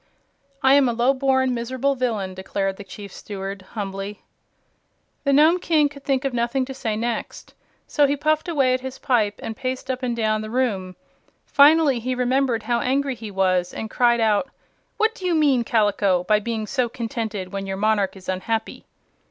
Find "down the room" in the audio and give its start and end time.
10.15-10.95